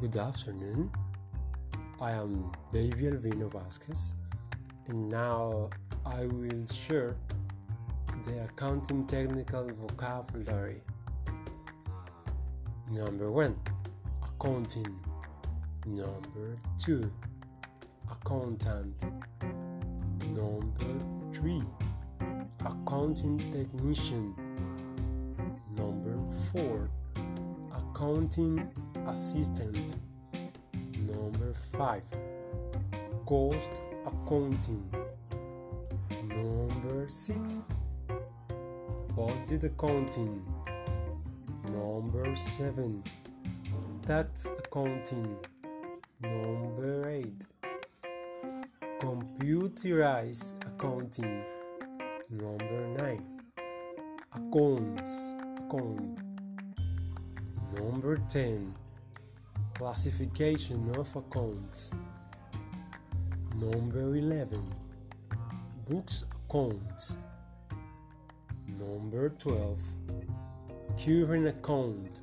Good 0.00 0.16
afternoon. 0.16 0.90
I 2.00 2.12
am 2.12 2.50
David 2.72 3.22
Alvino 3.22 3.52
Vasquez, 3.52 4.14
and 4.88 5.10
now 5.10 5.68
I 6.06 6.24
will 6.24 6.66
share 6.68 7.16
the 8.24 8.44
accounting 8.44 9.06
technical 9.06 9.68
vocabulary. 9.68 10.80
Number 12.90 13.30
one, 13.30 13.60
accounting. 14.22 14.98
Number 15.84 16.56
two, 16.78 17.12
accountant. 18.10 19.04
Number 20.34 21.34
three, 21.34 21.62
accounting 22.64 23.36
technician. 23.52 24.34
Number 25.76 26.16
four, 26.54 26.88
accounting 27.76 28.66
assistant. 29.06 29.96
Number 31.06 31.52
five, 31.54 32.04
cost 33.26 33.82
accounting. 34.06 34.88
Number 36.28 37.08
six, 37.08 37.68
budget 39.16 39.64
accounting. 39.64 40.42
Number 41.72 42.34
seven, 42.34 43.02
tax 44.06 44.50
accounting. 44.58 45.36
Number 46.20 47.10
eight, 47.10 47.42
computerized 49.00 50.62
accounting. 50.66 51.44
Number 52.30 52.86
nine, 52.96 53.24
accounts 54.32 55.34
account. 55.70 56.18
Number 57.74 58.16
10 58.28 58.74
Classification 59.80 60.94
of 60.94 61.08
accounts. 61.16 61.90
Number 63.56 64.14
11 64.14 64.62
Books 65.88 66.26
accounts. 66.30 67.16
Number 68.78 69.30
12 69.30 69.78
Current 71.02 71.48
account. 71.48 72.20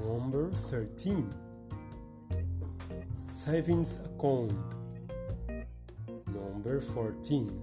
Number 0.00 0.50
13 0.50 1.32
Savings 3.14 4.00
account. 4.04 4.74
Number 6.26 6.80
14 6.80 7.56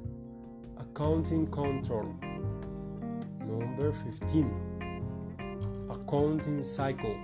Accounting 0.80 1.48
control. 1.48 2.16
Number 3.42 3.92
15 3.92 5.90
accounting 5.92 6.64
cycle. 6.64 7.18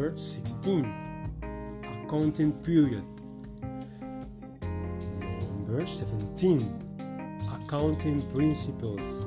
Number 0.00 0.16
16 0.16 0.94
accounting 1.84 2.52
period. 2.62 3.04
Number 4.62 5.84
17 5.84 7.44
accounting 7.52 8.22
principles. 8.32 9.26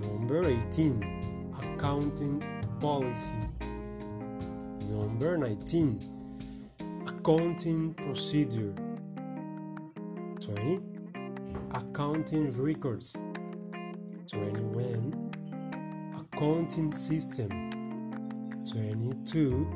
Number 0.00 0.50
18 0.50 1.54
accounting 1.62 2.42
policy. 2.80 3.34
Number 4.80 5.38
19 5.38 6.00
accounting 7.06 7.94
procedure. 7.94 8.74
20 10.40 10.80
accounting 11.70 12.50
records. 12.60 13.24
21 14.26 15.30
accounting 16.18 16.90
system 16.90 17.65
22 18.70 19.68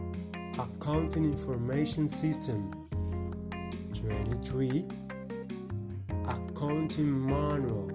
accounting 0.58 1.24
information 1.24 2.08
system. 2.08 2.72
23 3.94 4.84
accounting 6.26 7.26
manual. 7.26 7.90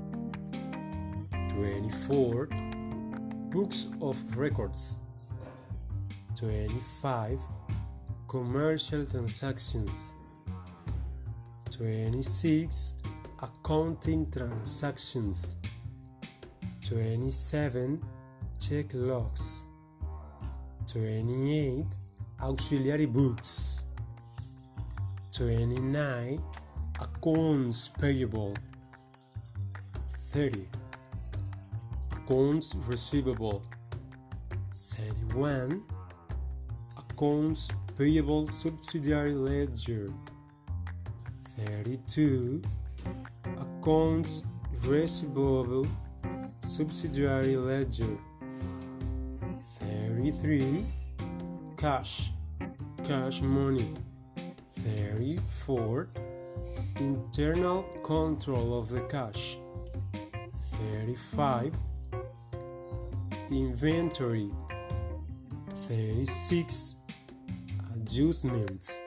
24 1.50 2.48
books 3.50 3.88
of 4.02 4.38
records. 4.38 5.00
25 6.36 7.42
commercial 8.30 9.06
transactions. 9.06 10.14
26 11.72 12.94
accounting 13.42 14.32
transactions. 14.32 15.58
27 16.84 18.02
check 18.60 18.86
logs 18.94 19.66
28 20.92 21.86
auxiliary 22.42 23.06
books. 23.06 23.86
29 25.32 26.42
accounts 27.00 27.90
payable. 28.00 28.54
30 30.32 30.68
accounts 32.12 32.76
receivable. 32.88 33.64
31 34.74 35.84
accounts 36.98 37.72
payable 37.98 38.48
subsidiary 38.50 39.34
ledger. 39.34 40.12
32 41.58 42.62
accounts 43.58 44.44
receivable 44.86 45.88
subsidiary 46.62 47.56
ledger 47.56 48.18
33 50.32 50.84
cash. 51.78 52.32
Cash 53.04 53.42
money. 53.42 53.94
34 54.72 56.10
internal 57.00 57.84
control 58.04 58.80
of 58.80 58.90
the 58.90 59.02
cash. 59.02 59.60
35 60.80 61.74
inventory. 63.52 64.50
36 65.76 66.96
adjustments. 67.96 69.00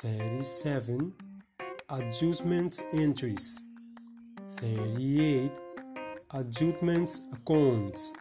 37 0.00 1.12
adjustments 1.90 2.82
entries. 2.92 3.62
38 4.56 5.52
adjustments 6.34 7.20
accounts 7.32 8.12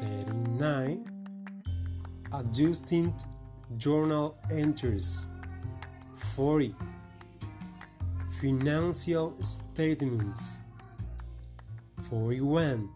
39 0.00 1.04
adjusting 2.32 3.14
journal 3.76 4.38
entries 4.50 5.26
40 6.16 6.74
financial 8.40 9.36
statements 9.42 10.60
41 12.08 12.88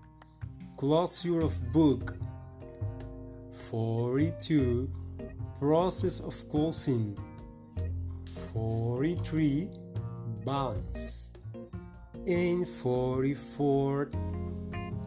closure 0.79 1.41
of 1.41 1.73
book 1.73 2.17
42 3.69 4.91
process 5.59 6.21
of 6.21 6.49
closing 6.49 7.19
43 8.53 9.69
balance 10.47 11.31
and 12.27 12.67
44 12.67 14.11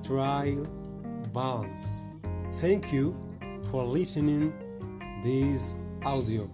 trial 0.04 0.87
balance 1.34 2.04
thank 2.54 2.92
you 2.92 3.16
for 3.70 3.84
listening 3.84 4.54
this 5.24 5.76
audio. 6.06 6.50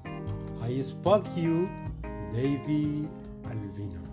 I 0.62 0.82
spoke 0.82 1.28
you 1.36 1.70
davy 2.32 3.08
alvino 3.46 4.13